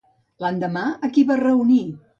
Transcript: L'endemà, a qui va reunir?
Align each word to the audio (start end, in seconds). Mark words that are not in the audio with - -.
L'endemà, 0.45 0.87
a 1.09 1.13
qui 1.19 1.27
va 1.31 1.39
reunir? 1.47 1.83